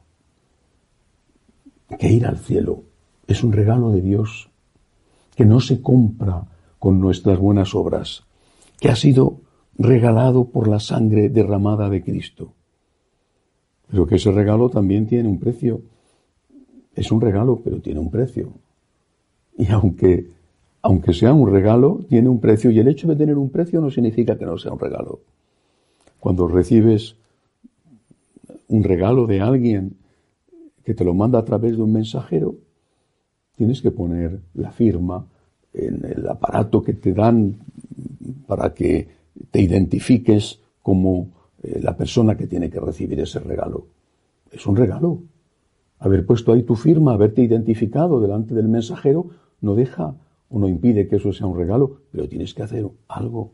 que 1.98 2.10
ir 2.10 2.24
al 2.26 2.38
cielo 2.38 2.84
es 3.30 3.44
un 3.44 3.52
regalo 3.52 3.92
de 3.92 4.00
Dios, 4.00 4.50
que 5.36 5.44
no 5.44 5.60
se 5.60 5.80
compra 5.80 6.48
con 6.80 7.00
nuestras 7.00 7.38
buenas 7.38 7.76
obras, 7.76 8.24
que 8.80 8.88
ha 8.88 8.96
sido 8.96 9.40
regalado 9.78 10.46
por 10.46 10.66
la 10.66 10.80
sangre 10.80 11.28
derramada 11.28 11.88
de 11.88 12.02
Cristo. 12.02 12.54
Pero 13.88 14.06
que 14.06 14.16
ese 14.16 14.32
regalo 14.32 14.68
también 14.68 15.06
tiene 15.06 15.28
un 15.28 15.38
precio. 15.38 15.82
Es 16.94 17.12
un 17.12 17.20
regalo, 17.20 17.60
pero 17.62 17.80
tiene 17.80 18.00
un 18.00 18.10
precio. 18.10 18.52
Y 19.56 19.70
aunque, 19.70 20.30
aunque 20.82 21.12
sea 21.12 21.34
un 21.34 21.50
regalo, 21.50 22.00
tiene 22.08 22.28
un 22.28 22.40
precio. 22.40 22.70
Y 22.70 22.78
el 22.78 22.88
hecho 22.88 23.08
de 23.08 23.16
tener 23.16 23.36
un 23.36 23.50
precio 23.50 23.80
no 23.80 23.90
significa 23.90 24.38
que 24.38 24.46
no 24.46 24.56
sea 24.58 24.72
un 24.72 24.78
regalo. 24.78 25.20
Cuando 26.18 26.48
recibes 26.48 27.16
un 28.68 28.84
regalo 28.84 29.26
de 29.26 29.40
alguien 29.40 29.96
que 30.84 30.94
te 30.94 31.04
lo 31.04 31.14
manda 31.14 31.38
a 31.38 31.44
través 31.44 31.76
de 31.76 31.82
un 31.82 31.92
mensajero, 31.92 32.54
tienes 33.56 33.82
que 33.82 33.90
poner 33.90 34.40
la 34.54 34.70
firma 34.70 35.26
en 35.72 36.04
el 36.04 36.26
aparato 36.28 36.82
que 36.82 36.94
te 36.94 37.12
dan 37.12 37.56
para 38.46 38.72
que 38.74 39.08
te 39.50 39.60
identifiques 39.60 40.60
como 40.82 41.28
eh, 41.62 41.80
la 41.82 41.96
persona 41.96 42.36
que 42.36 42.46
tiene 42.46 42.70
que 42.70 42.80
recibir 42.80 43.20
ese 43.20 43.38
regalo. 43.38 43.86
Es 44.50 44.66
un 44.66 44.76
regalo. 44.76 45.18
Haber 45.98 46.24
puesto 46.24 46.52
ahí 46.52 46.62
tu 46.62 46.74
firma, 46.74 47.12
haberte 47.12 47.42
identificado 47.42 48.20
delante 48.20 48.54
del 48.54 48.68
mensajero, 48.68 49.26
no 49.60 49.74
deja 49.74 50.14
o 50.50 50.58
no 50.58 50.68
impide 50.68 51.08
que 51.08 51.16
eso 51.16 51.32
sea 51.32 51.46
un 51.46 51.56
regalo, 51.56 52.02
pero 52.12 52.28
tienes 52.28 52.52
que 52.52 52.62
hacer 52.62 52.86
algo. 53.08 53.52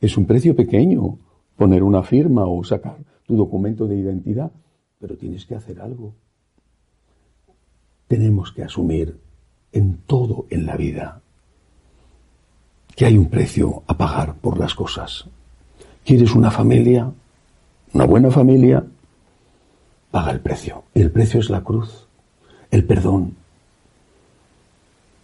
Es 0.00 0.16
un 0.16 0.26
precio 0.26 0.54
pequeño 0.54 1.18
poner 1.56 1.82
una 1.82 2.02
firma 2.02 2.46
o 2.46 2.62
sacar 2.64 2.98
tu 3.26 3.36
documento 3.36 3.86
de 3.86 3.96
identidad, 3.96 4.50
pero 5.00 5.16
tienes 5.16 5.46
que 5.46 5.54
hacer 5.54 5.80
algo. 5.80 6.14
Tenemos 8.08 8.52
que 8.52 8.64
asumir 8.64 9.16
en 9.72 9.98
todo 10.06 10.46
en 10.50 10.66
la 10.66 10.76
vida 10.76 11.20
que 12.98 13.04
hay 13.04 13.16
un 13.16 13.26
precio 13.26 13.84
a 13.86 13.96
pagar 13.96 14.34
por 14.34 14.58
las 14.58 14.74
cosas. 14.74 15.26
¿Quieres 16.04 16.34
una 16.34 16.50
familia? 16.50 17.12
¿Una 17.92 18.06
buena 18.06 18.30
familia? 18.30 18.84
Paga 20.10 20.32
el 20.32 20.40
precio. 20.40 20.82
El 20.94 21.12
precio 21.12 21.38
es 21.38 21.48
la 21.48 21.62
cruz, 21.62 22.08
el 22.72 22.84
perdón, 22.84 23.36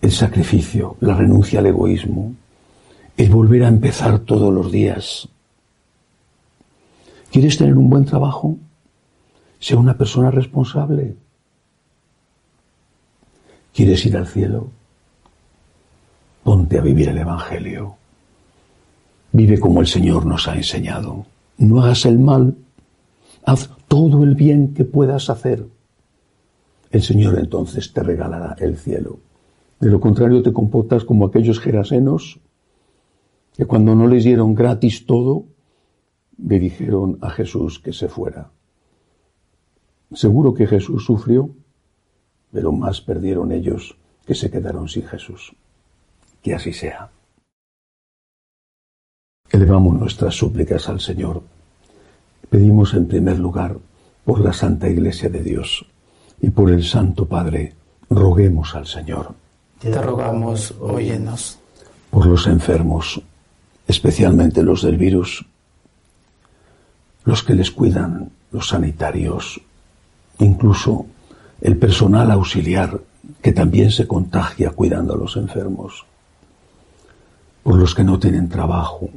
el 0.05 0.13
sacrificio, 0.13 0.99
la 1.01 1.15
renuncia 1.15 1.61
al 1.61 1.67
egoísmo, 1.67 2.35
el 3.17 3.31
volver 3.31 3.65
a 3.65 3.69
empezar 3.69 4.19
todos 4.19 4.53
los 4.53 4.71
días. 4.71 5.27
¿Quieres 7.33 7.57
tener 7.57 7.75
un 7.75 7.89
buen 7.89 8.05
trabajo? 8.05 8.59
Sea 9.59 9.79
una 9.79 9.97
persona 9.97 10.31
responsable. 10.31 11.17
¿Quieres 13.73 14.05
ir 14.05 14.19
al 14.19 14.27
cielo? 14.27 14.69
Ponte 16.43 16.79
a 16.79 16.83
vivir 16.83 17.09
el 17.09 17.17
Evangelio. 17.17 17.97
Vive 19.33 19.59
como 19.59 19.81
el 19.81 19.87
Señor 19.87 20.27
nos 20.27 20.47
ha 20.49 20.55
enseñado. 20.55 21.25
No 21.57 21.83
hagas 21.83 22.05
el 22.05 22.19
mal, 22.19 22.55
haz 23.47 23.71
todo 23.89 24.23
el 24.23 24.35
bien 24.35 24.75
que 24.75 24.85
puedas 24.85 25.31
hacer. 25.31 25.67
El 26.91 27.03
Señor 27.03 27.39
entonces 27.39 27.91
te 27.91 28.03
regalará 28.03 28.55
el 28.59 28.77
cielo. 28.77 29.19
De 29.85 29.91
lo 29.91 30.01
contrario 30.01 30.43
te 30.43 30.51
comportas 30.51 31.05
como 31.05 31.27
aquellos 31.27 31.61
gerasenos 31.61 32.41
que 33.55 33.67
cuando 33.67 33.95
no 33.95 34.09
les 34.09 34.25
dieron 34.25 34.55
gratis 34.55 35.05
todo, 35.05 35.45
le 36.39 36.59
dijeron 36.59 37.19
a 37.21 37.29
Jesús 37.29 37.81
que 37.81 37.93
se 37.93 38.09
fuera. 38.09 38.51
Seguro 40.15 40.55
que 40.55 40.67
Jesús 40.67 41.05
sufrió, 41.05 41.51
pero 42.51 42.73
más 42.73 43.03
perdieron 43.03 43.53
ellos 43.53 43.99
que 44.25 44.35
se 44.35 44.51
quedaron 44.51 44.89
sin 44.89 45.05
Jesús. 45.05 45.55
Que 46.41 46.55
así 46.55 46.73
sea. 46.73 47.11
Elevamos 49.51 50.01
nuestras 50.01 50.35
súplicas 50.35 50.89
al 50.89 51.01
Señor. 51.01 51.43
Pedimos 52.49 52.95
en 52.95 53.07
primer 53.07 53.39
lugar 53.39 53.77
por 54.25 54.41
la 54.41 54.55
Santa 54.55 54.89
Iglesia 54.89 55.29
de 55.29 55.43
Dios 55.43 55.85
y 56.41 56.49
por 56.49 56.71
el 56.71 56.85
Santo 56.85 57.27
Padre, 57.27 57.75
roguemos 58.09 58.75
al 58.75 58.87
Señor. 58.87 59.44
Te 59.85 60.01
rogamos, 60.01 60.75
óyenos. 60.81 61.59
Por 62.11 62.25
los 62.25 62.47
enfermos, 62.47 63.21
especialmente 63.87 64.63
los 64.63 64.83
del 64.83 64.97
virus, 64.97 65.45
los 67.25 67.43
que 67.43 67.55
les 67.55 67.71
cuidan, 67.71 68.31
los 68.51 68.69
sanitarios, 68.69 69.61
incluso 70.39 71.05
el 71.61 71.77
personal 71.77 72.31
auxiliar 72.31 72.99
que 73.43 73.53
también 73.53 73.91
se 73.91 74.07
contagia 74.07 74.71
cuidando 74.71 75.15
a 75.15 75.19
los 75.19 75.37
enfermos, 75.37 76.07
por 77.63 77.77
los 77.77 77.95
que 77.95 78.05
no 78.05 78.19
tienen 78.19 78.49
trabajo, 78.49 79.11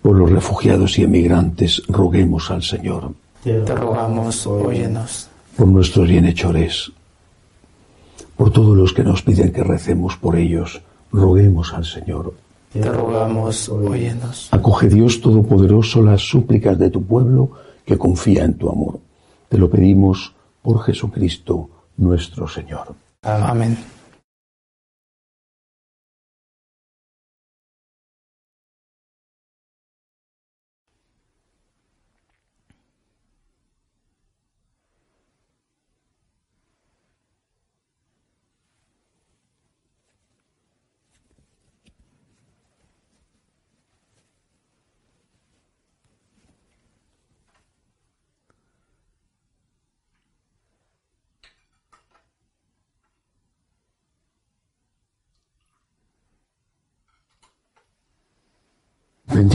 por 0.00 0.16
los 0.16 0.30
refugiados 0.30 0.96
y 0.98 1.02
emigrantes, 1.02 1.82
roguemos 1.88 2.52
al 2.52 2.62
Señor. 2.62 3.12
Te 3.42 3.64
rogamos, 3.64 4.46
óyenos. 4.46 5.28
Por 5.56 5.66
nuestros 5.66 6.06
bienhechores, 6.06 6.92
por 8.36 8.50
todos 8.50 8.76
los 8.76 8.92
que 8.92 9.04
nos 9.04 9.22
piden 9.22 9.52
que 9.52 9.62
recemos 9.62 10.16
por 10.16 10.36
ellos, 10.36 10.82
roguemos 11.12 11.72
al 11.72 11.84
Señor. 11.84 12.34
Te 12.72 12.90
rogamos, 12.90 13.68
óyenos. 13.68 14.48
Acoge 14.50 14.88
Dios 14.88 15.20
Todopoderoso 15.20 16.02
las 16.02 16.22
súplicas 16.22 16.76
de 16.78 16.90
tu 16.90 17.04
pueblo 17.04 17.50
que 17.84 17.96
confía 17.96 18.44
en 18.44 18.54
tu 18.54 18.68
amor. 18.68 18.98
Te 19.48 19.58
lo 19.58 19.70
pedimos 19.70 20.34
por 20.60 20.82
Jesucristo 20.82 21.70
nuestro 21.96 22.48
Señor. 22.48 22.94
Amén. 23.22 23.78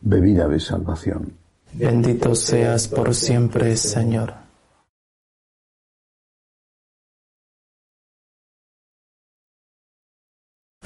bebida 0.00 0.48
de 0.48 0.60
salvación. 0.60 1.32
Bendito 1.72 2.34
seas 2.34 2.88
por 2.88 3.14
siempre, 3.14 3.76
Señor. 3.76 4.34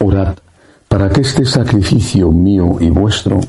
Orad 0.01 0.37
para 0.89 1.09
que 1.09 1.23
este 1.23 1.45
sacrificio 1.45 2.31
mío 2.31 2.77
y 2.81 2.91
vuestro 2.91 3.41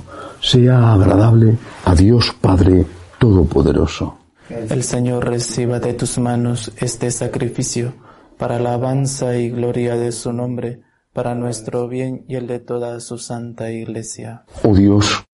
sea 0.42 0.94
agradable 0.94 1.58
a 1.84 1.94
Dios 1.94 2.36
Padre 2.40 2.86
Todopoderoso. 3.20 4.18
El 4.50 4.84
Señor 4.84 5.28
reciba 5.28 5.80
de 5.80 5.94
tus 5.94 6.18
manos 6.18 6.72
este 6.78 7.12
sacrificio 7.12 7.94
para 8.38 8.60
la 8.60 8.70
alabanza 8.72 9.38
y 9.38 9.50
gloria 9.50 9.96
de 9.96 10.12
su 10.12 10.34
nombre, 10.34 10.82
para 11.14 11.36
nuestro 11.36 11.88
bien 11.88 12.26
y 12.28 12.36
el 12.36 12.48
de 12.48 12.60
toda 12.60 13.00
su 13.00 13.18
santa 13.18 13.72
iglesia. 13.72 14.44
Oh 14.64 14.76
Dios, 14.76 15.26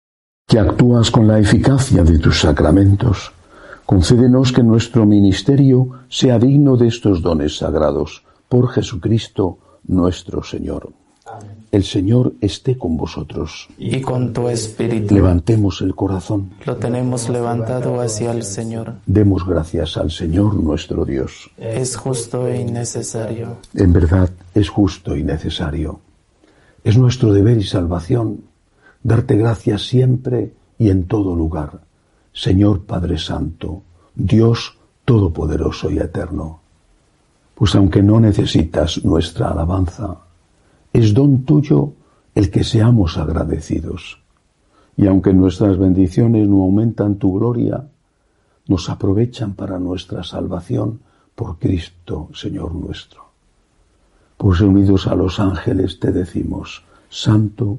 que 0.51 0.59
actúas 0.59 1.13
con 1.13 1.29
la 1.29 1.39
eficacia 1.39 2.03
de 2.03 2.19
tus 2.19 2.41
sacramentos, 2.41 3.31
concédenos 3.87 4.51
que 4.51 4.65
nuestro 4.65 5.07
ministerio 5.07 5.91
sea 6.09 6.41
digno 6.41 6.77
de 6.77 6.89
estos 6.89 7.23
dones 7.23 7.59
sagrados, 7.59 8.25
por 8.49 8.69
Jesucristo 8.69 9.59
nuestro 9.87 10.43
Señor. 10.43 10.93
El 11.71 11.85
Señor 11.85 12.33
esté 12.41 12.77
con 12.77 12.97
vosotros. 12.97 13.69
Y 13.79 14.01
con 14.01 14.33
tu 14.33 14.49
espíritu. 14.49 15.15
Levantemos 15.15 15.83
el 15.83 15.95
corazón. 15.95 16.51
Lo 16.67 16.75
tenemos 16.79 17.29
levantado 17.29 18.01
hacia 18.01 18.33
el 18.33 18.43
Señor. 18.43 18.95
Demos 19.07 19.47
gracias 19.47 19.97
al 19.97 20.11
Señor 20.11 20.55
nuestro 20.57 21.05
Dios. 21.05 21.49
Es 21.59 21.95
justo 21.95 22.53
y 22.53 22.65
necesario. 22.65 23.59
En 23.73 23.93
verdad 23.93 24.31
es 24.53 24.69
justo 24.69 25.15
y 25.15 25.23
necesario. 25.23 26.01
Es 26.83 26.99
nuestro 26.99 27.33
deber 27.33 27.59
y 27.59 27.63
salvación 27.63 28.50
darte 29.03 29.37
gracias 29.37 29.87
siempre 29.87 30.55
y 30.79 30.91
en 30.91 31.07
todo 31.07 31.35
lugar, 31.35 31.81
Señor 32.33 32.85
Padre 32.85 33.19
Santo, 33.19 33.83
Dios 34.15 34.79
Todopoderoso 35.05 35.91
y 35.91 35.99
Eterno. 35.99 36.61
Pues 37.55 37.75
aunque 37.75 38.03
no 38.03 38.21
necesitas 38.21 39.05
nuestra 39.05 39.51
alabanza, 39.51 40.19
es 40.93 41.13
don 41.15 41.45
tuyo 41.45 41.93
el 42.35 42.51
que 42.51 42.65
seamos 42.65 43.19
agradecidos. 43.19 44.23
Y 44.97 45.07
aunque 45.07 45.33
nuestras 45.33 45.79
bendiciones 45.79 46.49
no 46.49 46.63
aumentan 46.63 47.17
tu 47.17 47.39
gloria, 47.39 47.89
nos 48.67 48.89
aprovechan 48.89 49.55
para 49.55 49.79
nuestra 49.79 50.23
salvación 50.23 51.01
por 51.35 51.59
Cristo, 51.59 52.29
Señor 52.35 52.75
nuestro. 52.75 53.25
Pues 54.37 54.61
unidos 54.61 55.07
a 55.07 55.15
los 55.15 55.41
ángeles 55.41 55.99
te 55.99 56.13
decimos, 56.13 56.85
Santo, 57.09 57.79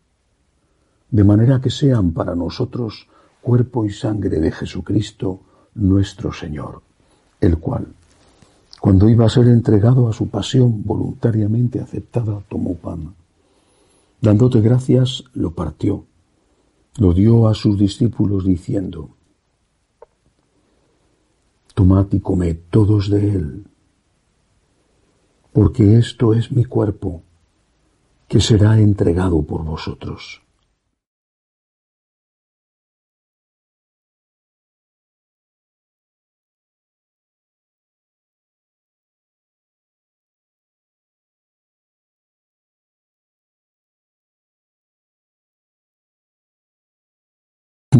de 1.11 1.23
manera 1.23 1.59
que 1.61 1.69
sean 1.69 2.13
para 2.13 2.35
nosotros 2.35 3.07
cuerpo 3.41 3.85
y 3.85 3.91
sangre 3.91 4.39
de 4.39 4.51
Jesucristo, 4.51 5.41
nuestro 5.75 6.31
Señor, 6.31 6.81
el 7.39 7.57
cual, 7.57 7.87
cuando 8.79 9.09
iba 9.09 9.25
a 9.25 9.29
ser 9.29 9.47
entregado 9.47 10.07
a 10.07 10.13
su 10.13 10.29
pasión 10.29 10.83
voluntariamente 10.83 11.79
aceptada, 11.79 12.41
tomó 12.49 12.75
pan 12.75 13.13
Dándote 14.21 14.61
gracias, 14.61 15.23
lo 15.33 15.51
partió, 15.51 16.05
lo 16.97 17.13
dio 17.13 17.47
a 17.47 17.55
sus 17.55 17.79
discípulos 17.79 18.45
diciendo, 18.45 19.09
Tomad 21.73 22.07
y 22.11 22.19
comed 22.19 22.57
todos 22.69 23.09
de 23.09 23.31
él, 23.31 23.67
porque 25.51 25.97
esto 25.97 26.35
es 26.35 26.51
mi 26.51 26.65
cuerpo, 26.65 27.23
que 28.27 28.39
será 28.39 28.79
entregado 28.79 29.41
por 29.41 29.63
vosotros. 29.63 30.40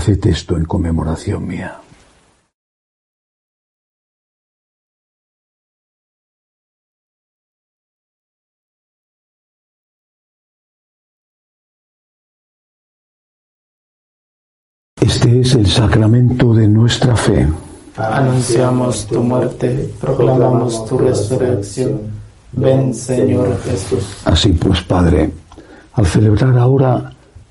Haced 0.00 0.26
esto 0.28 0.56
en 0.56 0.64
conmemoración 0.64 1.46
mía. 1.46 1.78
Este 15.02 15.40
es 15.40 15.54
el 15.54 15.66
sacramento 15.66 16.54
de 16.54 16.66
nuestra 16.66 17.14
fe. 17.14 17.46
Anunciamos 17.98 19.06
tu 19.06 19.22
muerte, 19.22 19.92
proclamamos 20.00 20.82
tu 20.86 20.96
resurrección. 20.96 22.00
Ven, 22.52 22.94
Señor 22.94 23.54
Jesús. 23.64 24.22
Así 24.24 24.52
pues, 24.54 24.80
Padre, 24.80 25.30
al 25.92 26.06
celebrar 26.06 26.56
ahora 26.56 27.12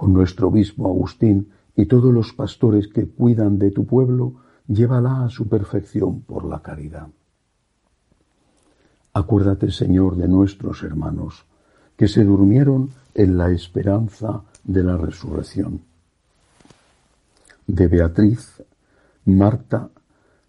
con 0.00 0.14
nuestro 0.14 0.48
obispo 0.48 0.86
Agustín 0.86 1.50
y 1.76 1.84
todos 1.84 2.10
los 2.10 2.32
pastores 2.32 2.88
que 2.88 3.06
cuidan 3.06 3.58
de 3.58 3.70
tu 3.70 3.84
pueblo, 3.84 4.32
llévala 4.66 5.26
a 5.26 5.28
su 5.28 5.46
perfección 5.46 6.22
por 6.22 6.46
la 6.46 6.62
caridad. 6.62 7.08
Acuérdate, 9.12 9.70
Señor, 9.70 10.16
de 10.16 10.26
nuestros 10.26 10.82
hermanos, 10.84 11.44
que 11.98 12.08
se 12.08 12.24
durmieron 12.24 12.88
en 13.12 13.36
la 13.36 13.50
esperanza 13.50 14.40
de 14.64 14.82
la 14.84 14.96
resurrección. 14.96 15.82
De 17.66 17.86
Beatriz, 17.86 18.62
Marta, 19.26 19.90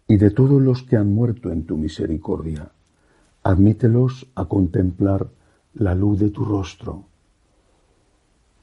y 0.07 0.15
de 0.15 0.31
todos 0.31 0.61
los 0.61 0.83
que 0.83 0.95
han 0.95 1.13
muerto 1.13 1.51
en 1.51 1.65
tu 1.65 1.75
misericordia. 1.75 2.71
Admítelos 3.43 4.27
a 4.33 4.45
contemplar 4.45 5.27
la 5.73 5.93
luz 5.93 6.19
de 6.21 6.29
tu 6.29 6.45
rostro. 6.45 7.10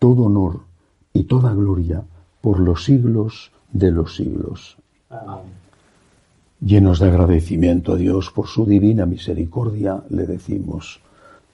todo 0.00 0.24
honor 0.24 0.62
y 1.12 1.22
toda 1.24 1.54
gloria 1.54 2.02
por 2.40 2.58
los 2.58 2.84
siglos 2.84 3.52
de 3.70 3.92
los 3.92 4.16
siglos. 4.16 4.76
Llenos 6.60 6.98
de 6.98 7.08
agradecimiento 7.08 7.92
a 7.92 7.96
Dios 7.96 8.32
por 8.34 8.48
su 8.48 8.66
divina 8.66 9.06
misericordia, 9.06 10.02
le 10.10 10.26
decimos, 10.26 11.00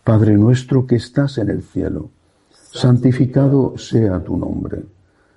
Padre 0.03 0.39
nuestro 0.39 0.87
que 0.87 0.97
estás 0.97 1.37
en 1.37 1.51
el 1.51 1.63
cielo, 1.63 2.09
santificado 2.73 3.77
sea 3.77 4.25
tu 4.25 4.39
nombre, 4.39 4.85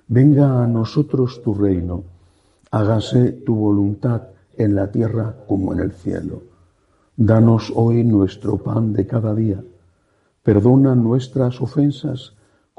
venga 0.08 0.64
a 0.64 0.66
nosotros 0.66 1.42
tu 1.42 1.52
reino, 1.52 2.04
hágase 2.70 3.32
tu 3.32 3.54
voluntad 3.54 4.22
en 4.56 4.74
la 4.74 4.90
tierra 4.90 5.36
como 5.46 5.74
en 5.74 5.80
el 5.80 5.92
cielo. 5.92 6.42
Danos 7.16 7.70
hoy 7.74 8.02
nuestro 8.04 8.56
pan 8.56 8.94
de 8.94 9.06
cada 9.06 9.34
día 9.34 9.62
Perdona 10.42 10.94
nuestras 10.94 11.60
ofensas 11.60 12.32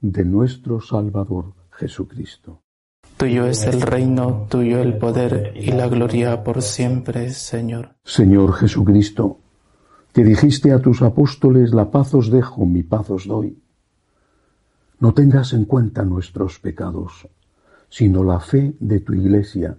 de 0.00 0.24
nuestro 0.24 0.80
Salvador 0.80 1.54
Jesucristo. 1.70 2.62
Tuyo 3.16 3.46
es 3.46 3.64
el 3.66 3.80
reino, 3.82 4.46
tuyo 4.48 4.80
el 4.80 4.96
poder 4.96 5.52
y 5.54 5.72
la 5.72 5.88
gloria 5.88 6.42
por 6.42 6.62
siempre, 6.62 7.30
Señor. 7.30 7.96
Señor 8.04 8.54
Jesucristo, 8.54 9.38
que 10.12 10.24
dijiste 10.24 10.72
a 10.72 10.80
tus 10.80 11.02
apóstoles, 11.02 11.74
la 11.74 11.90
paz 11.90 12.14
os 12.14 12.30
dejo, 12.30 12.64
mi 12.64 12.82
paz 12.82 13.10
os 13.10 13.26
doy. 13.26 13.62
No 14.98 15.12
tengas 15.12 15.52
en 15.52 15.64
cuenta 15.64 16.04
nuestros 16.04 16.58
pecados, 16.58 17.28
sino 17.88 18.24
la 18.24 18.40
fe 18.40 18.74
de 18.80 19.00
tu 19.00 19.14
Iglesia. 19.14 19.76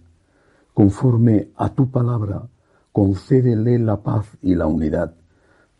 Conforme 0.73 1.49
a 1.55 1.69
tu 1.69 1.89
palabra, 1.89 2.43
concédele 2.91 3.79
la 3.79 4.01
paz 4.01 4.27
y 4.41 4.55
la 4.55 4.67
unidad 4.67 5.15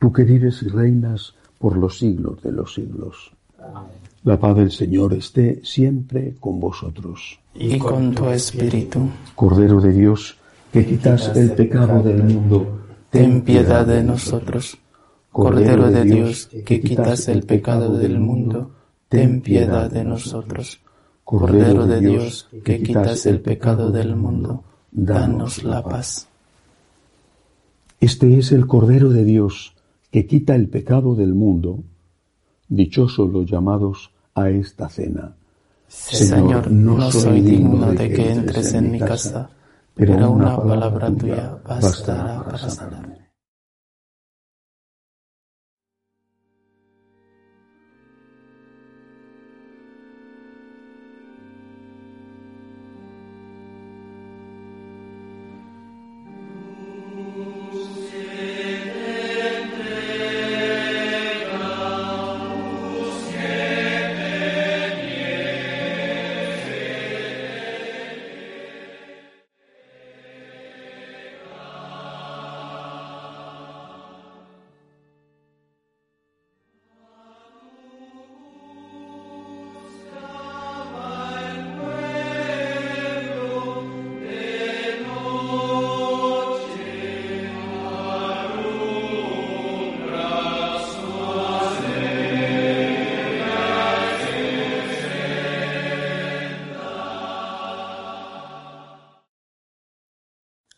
tú 0.01 0.12
que 0.12 0.23
vives 0.23 0.63
y 0.63 0.67
reinas 0.67 1.36
por 1.60 1.77
los 1.77 1.99
siglos 1.99 2.41
de 2.41 2.51
los 2.51 2.73
siglos. 2.73 3.34
La 4.24 4.39
paz 4.39 4.56
del 4.56 4.71
Señor 4.71 5.13
esté 5.13 5.62
siempre 5.63 6.36
con 6.39 6.60
vosotros. 6.60 7.39
Y 7.56 7.80
con 7.80 8.13
tu 8.13 8.30
espíritu. 8.30 9.10
Cordero 9.36 9.82
de 9.82 9.91
Dios, 9.93 10.38
que 10.71 10.86
quitas 10.86 11.36
el 11.36 11.54
pecado 11.54 12.04
del 12.04 12.24
mundo, 12.24 12.82
ten 13.10 13.41
piedad 13.41 13.86
de 13.86 14.04
nosotros. 14.04 14.78
Cordero 15.32 15.89
de 15.89 16.04
Dios, 16.04 16.50
que 16.65 16.82
quitas 16.82 17.28
el 17.30 17.43
pecado 17.43 17.97
del 17.97 18.19
mundo, 18.19 18.71
ten 19.10 19.41
piedad 19.41 19.89
de 19.89 20.04
nosotros. 20.04 20.82
Cordero 21.24 21.88
de 21.88 22.02
Dios, 22.02 22.47
que 22.63 22.82
quitas 22.82 23.26
el 23.26 23.41
pecado 23.41 23.91
del 23.91 24.15
mundo, 24.15 24.63
danos 24.91 25.63
la 25.63 25.82
paz. 25.82 26.28
Este 28.00 28.38
es 28.38 28.52
el 28.52 28.67
Cordero 28.67 29.10
de 29.10 29.24
Dios, 29.24 29.74
que 30.12 30.26
quita 30.26 30.56
el 30.56 30.67
pecado 30.67 31.15
del 31.15 31.34
mundo, 31.34 31.84
dichosos 32.71 33.29
los 33.29 33.45
llamados 33.45 34.10
a 34.34 34.49
esta 34.49 34.88
cena. 34.89 35.34
Señor, 35.88 36.71
no 36.71 37.12
soy 37.12 37.41
digno 37.41 37.91
de 37.91 38.13
que 38.13 38.31
entres 38.31 38.73
en 38.73 38.91
mi 38.91 38.99
casa, 38.99 39.49
pero 39.93 40.31
una 40.31 40.57
palabra 40.57 41.12
tuya 41.12 41.57
bastará 41.67 42.41
para 42.43 42.69
sanarme. 42.69 43.11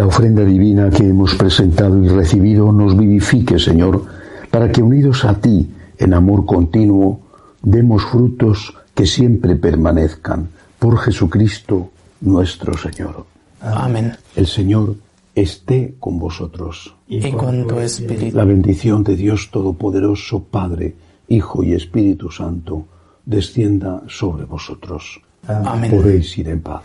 La 0.00 0.06
ofrenda 0.06 0.46
divina 0.46 0.88
que 0.88 1.06
hemos 1.06 1.34
presentado 1.34 2.02
y 2.02 2.08
recibido 2.08 2.72
nos 2.72 2.96
vivifique, 2.96 3.58
Señor, 3.58 4.02
para 4.50 4.72
que 4.72 4.80
unidos 4.80 5.26
a 5.26 5.34
ti 5.34 5.68
en 5.98 6.14
amor 6.14 6.46
continuo, 6.46 7.20
demos 7.60 8.04
frutos 8.06 8.72
que 8.94 9.04
siempre 9.04 9.56
permanezcan. 9.56 10.48
Por 10.78 10.96
Jesucristo 10.96 11.90
nuestro 12.22 12.78
Señor. 12.78 13.26
Amén. 13.60 14.16
El 14.34 14.46
Señor 14.46 14.96
esté 15.34 15.96
con 16.00 16.18
vosotros. 16.18 16.94
Y 17.06 17.32
con 17.32 17.66
tu 17.66 17.78
espíritu. 17.80 18.34
La 18.34 18.44
bendición 18.44 19.04
de 19.04 19.16
Dios 19.16 19.50
Todopoderoso, 19.50 20.44
Padre, 20.44 20.96
Hijo 21.28 21.62
y 21.62 21.74
Espíritu 21.74 22.30
Santo, 22.30 22.86
descienda 23.26 24.02
sobre 24.08 24.46
vosotros. 24.46 25.20
Amén. 25.46 25.90
Podéis 25.90 26.38
ir 26.38 26.48
en 26.48 26.62
paz. 26.62 26.84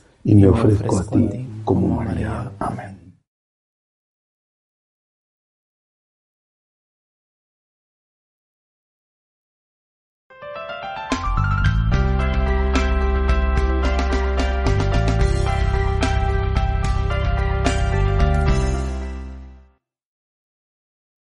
y 0.23 0.35
me 0.35 0.47
ofrezco 0.47 0.97
a 0.97 1.03
ti 1.03 1.47
como 1.63 2.01
María. 2.01 2.51
Amén. 2.59 2.90